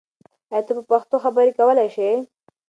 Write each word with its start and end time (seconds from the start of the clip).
آیا 0.53 0.65
ته 0.67 0.71
په 0.77 0.83
پښتو 0.91 1.15
خبرې 1.23 1.51
کولای 1.59 1.87
شې؟ 1.95 2.09